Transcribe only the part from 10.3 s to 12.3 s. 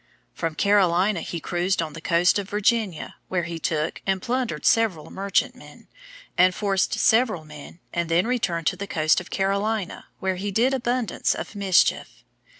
he did abundance of mischief.